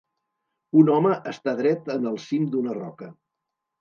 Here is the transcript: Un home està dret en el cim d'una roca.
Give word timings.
Un 0.79 0.87
home 0.93 1.11
està 1.33 1.55
dret 1.61 1.93
en 1.99 2.09
el 2.13 2.19
cim 2.27 2.49
d'una 2.55 2.77
roca. 2.83 3.11